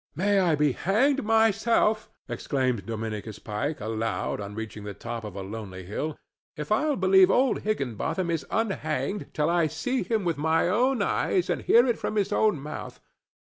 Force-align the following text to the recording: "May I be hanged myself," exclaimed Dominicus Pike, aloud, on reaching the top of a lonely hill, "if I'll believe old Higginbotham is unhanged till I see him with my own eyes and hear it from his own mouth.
"May 0.15 0.39
I 0.39 0.55
be 0.55 0.71
hanged 0.71 1.23
myself," 1.23 2.09
exclaimed 2.27 2.87
Dominicus 2.87 3.37
Pike, 3.37 3.79
aloud, 3.79 4.41
on 4.41 4.55
reaching 4.55 4.83
the 4.83 4.95
top 4.95 5.23
of 5.23 5.35
a 5.35 5.43
lonely 5.43 5.83
hill, 5.83 6.17
"if 6.57 6.71
I'll 6.71 6.95
believe 6.95 7.29
old 7.29 7.59
Higginbotham 7.59 8.31
is 8.31 8.43
unhanged 8.49 9.27
till 9.35 9.51
I 9.51 9.67
see 9.67 10.01
him 10.01 10.23
with 10.25 10.39
my 10.39 10.67
own 10.67 11.03
eyes 11.03 11.51
and 11.51 11.61
hear 11.61 11.85
it 11.85 11.99
from 11.99 12.15
his 12.15 12.33
own 12.33 12.59
mouth. 12.59 12.99